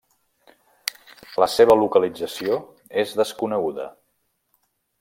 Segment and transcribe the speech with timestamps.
[1.43, 2.57] La seva localització
[3.03, 3.87] és desconeguda.